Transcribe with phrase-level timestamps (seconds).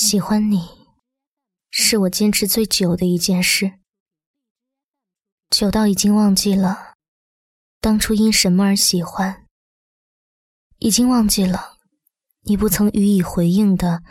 [0.00, 0.86] 喜欢你，
[1.72, 3.80] 是我坚持最久的一件事，
[5.50, 6.94] 久到已经忘记了
[7.80, 9.44] 当初因什么而喜欢，
[10.78, 11.78] 已经忘记了
[12.42, 14.04] 你不曾予以回应的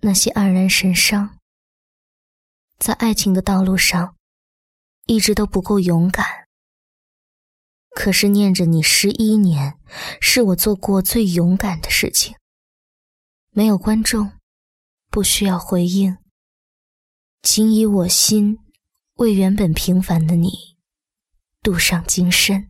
[0.00, 1.38] 那些黯然神伤。
[2.78, 4.16] 在爱情的道路上，
[5.06, 6.48] 一直都不够勇敢。
[7.92, 9.78] 可是念着你十一年，
[10.20, 12.36] 是我做过最勇敢的事情。
[13.52, 14.30] 没有观众。
[15.14, 16.16] 不需要回应，
[17.40, 18.58] 仅以我心
[19.14, 20.50] 为原本平凡的你
[21.62, 22.66] 镀上金身。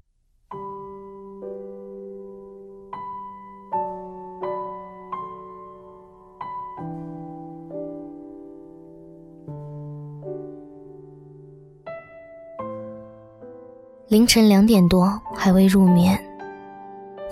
[14.09, 16.23] 凌晨两点多，还未入眠。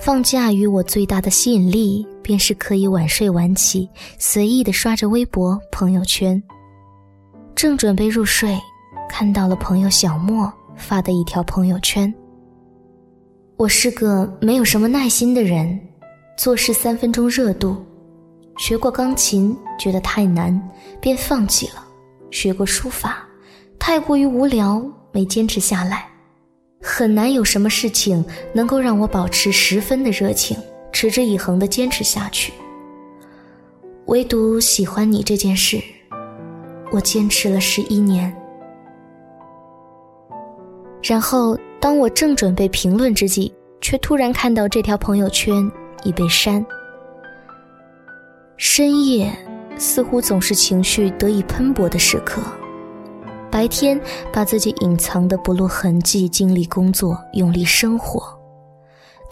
[0.00, 2.06] 放假与我最大的吸引力。
[2.22, 6.42] 便是可以晚睡晚起，随意的刷着微博、朋友圈。
[7.54, 8.58] 正准备入睡，
[9.08, 12.12] 看到了朋友小莫发的一条朋友圈。
[13.56, 15.78] 我是个没有什么耐心的人，
[16.36, 17.76] 做事三分钟热度。
[18.58, 20.60] 学过钢琴，觉得太难，
[21.00, 21.82] 便放弃了；
[22.30, 23.26] 学过书法，
[23.78, 24.82] 太过于无聊，
[25.12, 26.06] 没坚持下来。
[26.82, 30.56] 很难有什么事情能够让我保持十分的热情。
[30.92, 32.52] 持之以恒的坚持下去，
[34.06, 35.82] 唯独喜欢你这件事，
[36.90, 38.32] 我坚持了十一年。
[41.02, 45.68] 然后，当我正准备评论之际，却突然看到这条朋友圈
[46.04, 46.64] 已被删。
[48.56, 49.32] 深夜
[49.76, 52.40] 似乎总是情绪得以喷薄的时刻，
[53.50, 54.00] 白天
[54.32, 58.41] 把自己隐藏的不露痕迹，尽力工作，用力生活。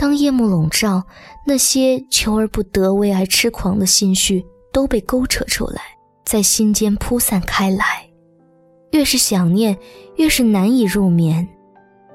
[0.00, 1.04] 当夜幕笼罩，
[1.44, 5.82] 那些求而不得、为爱痴狂的心绪都被勾扯出来，
[6.24, 8.02] 在心间铺散开来。
[8.92, 9.76] 越是想念，
[10.16, 11.46] 越是难以入眠。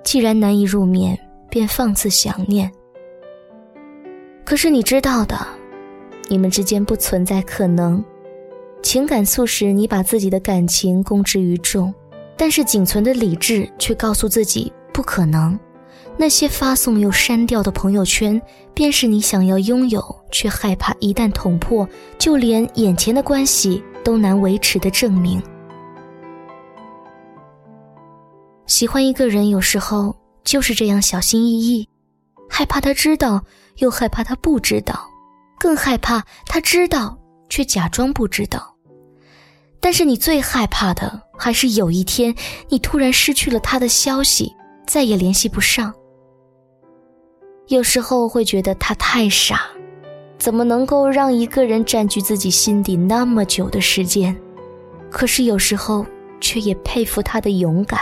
[0.04, 1.16] 既然难以入眠，
[1.48, 2.72] 便放肆想念。
[4.44, 5.38] 可是你知道的，
[6.28, 8.04] 你们之间不存在可能。
[8.82, 11.94] 情感促使你把自己的感情公之于众，
[12.36, 15.60] 但是仅存的理智却告诉自己不可能。
[16.18, 18.42] 那些发送又删掉的朋友圈，
[18.74, 21.88] 便是你想要拥有却害怕一旦捅破，
[22.18, 25.42] 就连眼前的关系都难维持的证明。
[28.66, 31.88] 喜欢一个人，有时候就是这样小心翼翼，
[32.50, 33.44] 害怕他知道，
[33.78, 35.08] 又害怕他不知道，
[35.60, 37.18] 更害怕他知道
[37.50, 38.74] 却假装不知道。
[39.82, 42.34] 但是你最害怕的，还是有一天
[42.70, 44.52] 你突然失去了他的消息，
[44.88, 45.94] 再也联系不上。
[47.68, 49.62] 有时候会觉得他太傻，
[50.38, 54.36] 怎么能够让一个人占据自己心底那么久的时间？
[55.10, 56.06] 可是有时候
[56.40, 58.00] 却也佩服他的勇敢，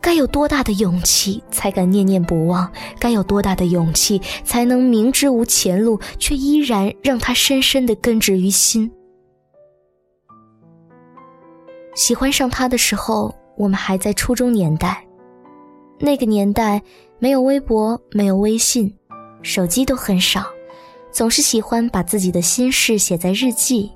[0.00, 2.70] 该有多大的勇气才敢念念不忘？
[3.00, 8.88] 该有多大的勇气才能明知无前路，却依然让他深深的根植于心？
[11.96, 15.04] 喜欢上他的时候，我们还在初中年代，
[15.98, 16.80] 那个年代。
[17.22, 18.92] 没有微博，没有微信，
[19.42, 20.42] 手机都很少，
[21.12, 23.92] 总是喜欢把自己的心事写在日记。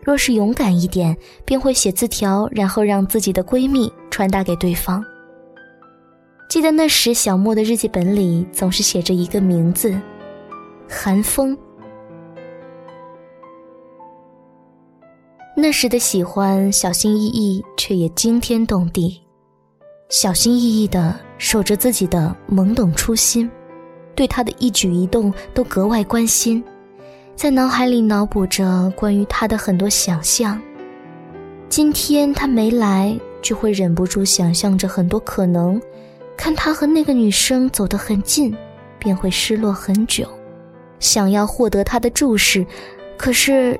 [0.00, 5.04] 若是勇敢一点，便会写字条，然后让自己的闺蜜传达给对方。
[6.48, 10.00] 记得那时小莫的日记本里总是写着一个名字：
[10.88, 11.58] 寒风。
[15.56, 19.20] 那时的喜欢，小心翼翼，却也惊天动地。
[20.08, 21.27] 小心翼翼的。
[21.38, 23.50] 守着自己的懵懂初心，
[24.14, 26.62] 对他的一举一动都格外关心，
[27.34, 30.60] 在脑海里脑补着关于他的很多想象。
[31.68, 35.80] 今天他没来，就会忍不住想象着很多可能。
[36.36, 38.54] 看他和那个女生走得很近，
[38.98, 40.28] 便会失落很久，
[41.00, 42.64] 想要获得他的注视。
[43.16, 43.78] 可是，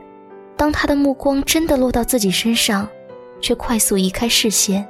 [0.57, 2.89] 当他的目光真的落到自己身上，
[3.41, 4.87] 却快速移开视线，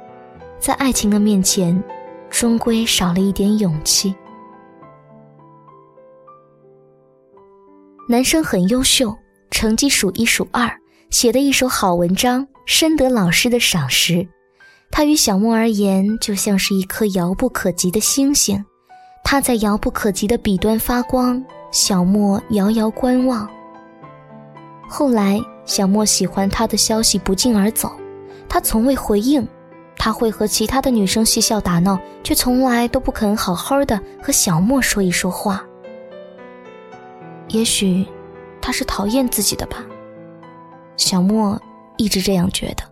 [0.59, 1.81] 在爱情的面前。
[2.29, 4.15] 终归少了一点勇气。
[8.07, 9.15] 男生很优秀，
[9.51, 10.69] 成绩数一数二，
[11.09, 14.27] 写的一手好文章，深得老师的赏识。
[14.91, 18.65] 他与小莫而言，就像是一颗遥不可及的星星，
[19.23, 23.47] 他在遥不可及的彼端发光，小莫遥遥观望。
[24.87, 27.91] 后来，小莫喜欢他的消息不胫而走，
[28.47, 29.47] 他从未回应。
[29.99, 35.63] 他会和其他的女生嬉笑打闹，却从来都不肯好好的和小莫说一说话。
[37.49, 38.07] 也许，
[38.61, 39.85] 他是讨厌自己的吧。
[40.95, 41.61] 小莫
[41.97, 42.83] 一直这样觉得。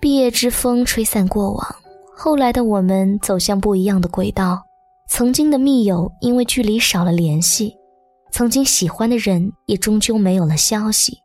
[0.00, 1.76] 毕业之风吹散过往，
[2.16, 4.62] 后来的我们走向不一样的轨道。
[5.08, 7.76] 曾经的密友因为距离少了联系，
[8.32, 11.21] 曾经喜欢的人也终究没有了消息。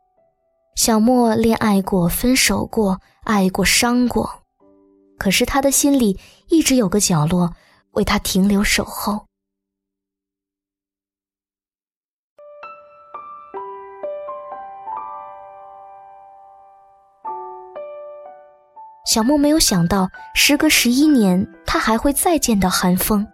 [0.78, 4.30] 小莫恋爱过，分手过，爱过，伤过，
[5.18, 6.16] 可是他的心里
[6.50, 7.52] 一直有个角落
[7.94, 9.26] 为他停留守候。
[19.04, 23.26] 小莫没有想到，时隔十一年，他还会再见到韩风。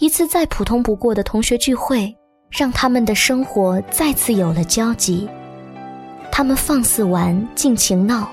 [0.00, 2.12] 一次再普通不过的同学聚会，
[2.50, 5.30] 让他们的生活再次有了交集。
[6.38, 8.30] 他们放肆玩，尽情闹，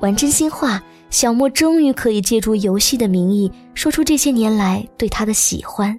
[0.00, 0.82] 玩真心话。
[1.08, 5.98] 小莫终于可以借助游戏的名义，说出这些年来对他的喜欢。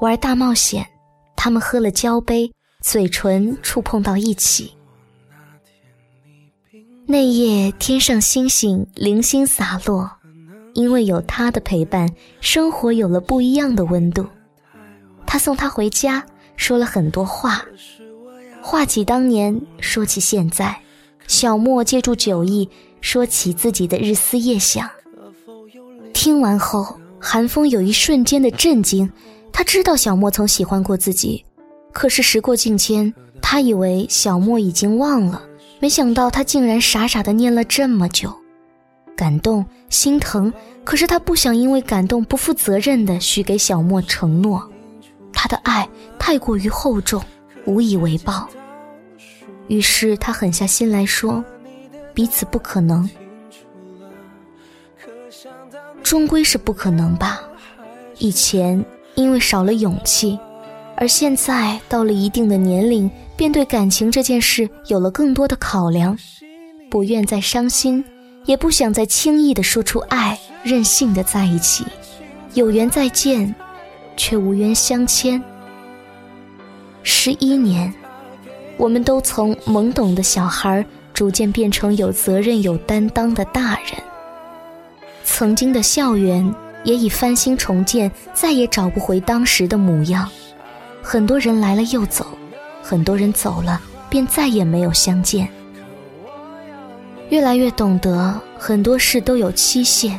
[0.00, 0.84] 玩大冒险，
[1.36, 2.50] 他们喝了交杯，
[2.82, 4.76] 嘴唇触碰到一起。
[7.06, 10.10] 那夜，天上星星零星洒落。
[10.74, 12.08] 因为有他的陪伴，
[12.40, 14.26] 生活有了不一样的温度。
[15.24, 16.26] 他送她回家，
[16.56, 17.64] 说了很多话，
[18.62, 20.76] 话起当年，说起现在。
[21.26, 22.68] 小莫借助酒意，
[23.00, 24.90] 说起自己的日思夜想。
[26.12, 29.10] 听完后，韩风有一瞬间的震惊。
[29.52, 31.44] 他知道小莫曾喜欢过自己，
[31.92, 35.42] 可是时过境迁，他以为小莫已经忘了，
[35.78, 38.32] 没想到他竟然傻傻的念了这么久。
[39.16, 40.52] 感动、心疼，
[40.82, 44.68] 可是他不想因为感动不负责任的许给小莫承诺，
[45.32, 47.22] 他的爱太过于厚重，
[47.66, 48.48] 无以为报。
[49.68, 51.44] 于是他狠下心来说
[52.12, 53.08] ：“彼此不可能，
[56.02, 57.40] 终归是不可能吧。
[58.18, 58.84] 以前
[59.14, 60.38] 因为少了勇气，
[60.96, 66.18] 而现在到了一定的年龄，便对感情这件事有了更多的考量，
[66.90, 68.04] 不愿再伤心。”
[68.46, 71.84] 也不想再轻易的说出爱，任性的在一起，
[72.54, 73.54] 有缘再见，
[74.16, 75.40] 却无缘相牵。
[77.22, 77.92] 十一年，
[78.78, 80.82] 我们都从懵懂的小孩
[81.12, 84.02] 逐渐变成有责任、有担当的大人。
[85.22, 86.50] 曾经的校园
[86.82, 90.26] 也已翻新重建，再也找不回当时的模样。
[91.02, 92.26] 很多人来了又走，
[92.82, 93.78] 很多人走了
[94.08, 95.46] 便再也没有相见。
[97.28, 100.18] 越来越懂得很多事都有期限，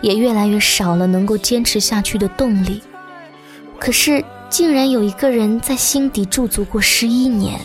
[0.00, 2.82] 也越来越少了能够坚持下去的动力。
[3.78, 7.58] 可是，竟然有一个人在心底驻足过十一年，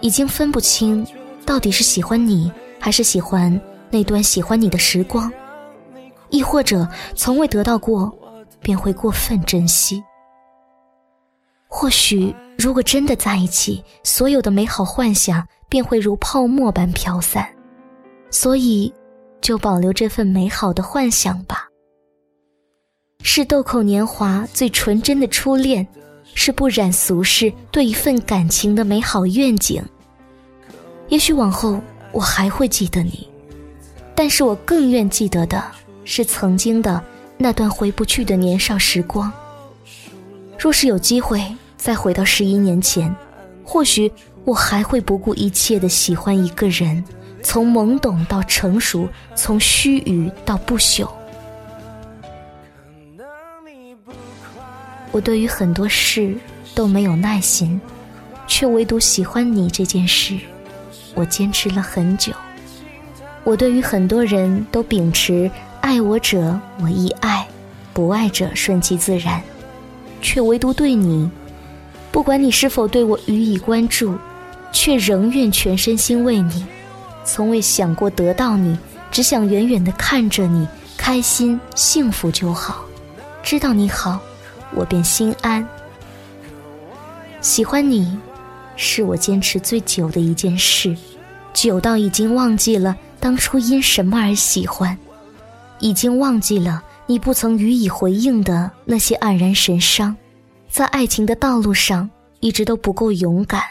[0.00, 1.06] 已经分不清
[1.46, 3.58] 到底是喜欢你，还是喜欢
[3.88, 5.32] 那段喜欢你的时光，
[6.28, 8.12] 亦或者从未得到过，
[8.60, 10.02] 便会过分珍惜。
[11.68, 17.48] 或许，如果真的在一起，所有的美好幻想便会如泡沫般飘散。
[18.28, 18.92] 所以，
[19.40, 21.67] 就保留这份美好的幻想吧。
[23.22, 25.86] 是豆蔻年华最纯真的初恋，
[26.34, 29.82] 是不染俗世对一份感情的美好愿景。
[31.08, 31.80] 也许往后
[32.12, 33.28] 我还会记得你，
[34.14, 35.62] 但是我更愿记得的
[36.04, 37.02] 是曾经的
[37.36, 39.32] 那段回不去的年少时光。
[40.58, 41.44] 若是有机会
[41.76, 43.14] 再回到十一年前，
[43.64, 44.10] 或许
[44.44, 47.04] 我还会不顾一切的喜欢一个人，
[47.42, 51.08] 从懵懂到成熟，从须臾到不朽。
[55.10, 56.34] 我对于很多事
[56.74, 57.80] 都没有耐心，
[58.46, 60.38] 却唯独喜欢你这件事，
[61.14, 62.32] 我坚持了很久。
[63.44, 65.50] 我对于很多人都秉持
[65.80, 67.46] 爱我者我亦爱，
[67.94, 69.40] 不爱者顺其自然。
[70.20, 71.30] 却唯独对你，
[72.10, 74.18] 不管你是否对我予以关注，
[74.72, 76.66] 却仍愿全身心为你，
[77.24, 78.76] 从未想过得到你，
[79.10, 82.84] 只想远远的看着你，开心幸福就好。
[83.44, 84.20] 知道你好，
[84.74, 85.66] 我便心安。
[87.40, 88.18] 喜欢你，
[88.76, 90.96] 是我坚持最久的一件事，
[91.54, 94.98] 久到已经忘记了当初因什么而喜欢，
[95.78, 96.82] 已经忘记了。
[97.06, 100.14] 你不曾予以回应的那些黯然神伤，
[100.68, 102.10] 在爱情的道路上
[102.40, 103.62] 一直都不够勇敢。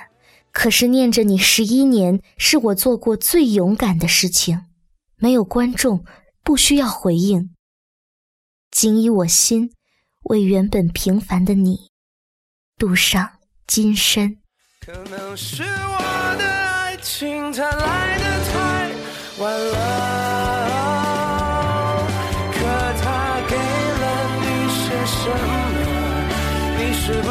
[0.51, 4.63] 可是念着你十一年，是我做过最勇敢的事情。
[5.18, 6.04] 没有观众，
[6.44, 7.51] 不需要回应。
[8.72, 9.72] 仅以我心，
[10.29, 11.89] 为原本平凡的你，
[12.77, 13.29] 镀上
[13.65, 14.38] 金身。
[14.86, 18.91] 可能是我的爱情，它来的太
[19.39, 19.75] 晚了。
[22.51, 22.60] 可
[23.01, 24.03] 它给了
[24.41, 25.17] 你些什
[25.48, 25.51] 么？
[26.77, 27.29] 你是不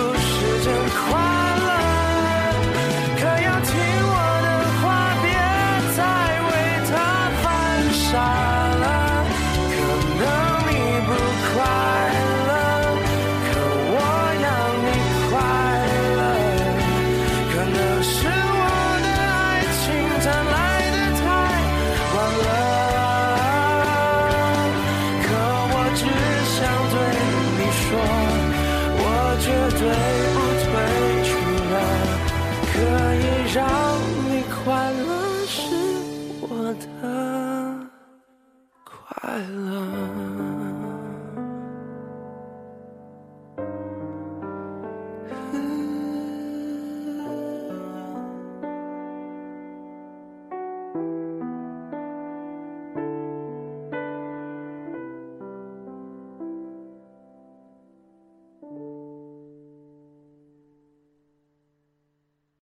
[29.77, 30.16] dress.